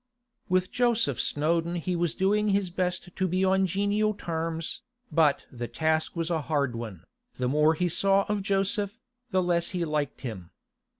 [0.49, 4.81] With Joseph Snowdon he was doing his best to be on genial terms,
[5.11, 7.03] but the task was a hard one.
[7.37, 10.49] The more he saw of Joseph, the less he liked him.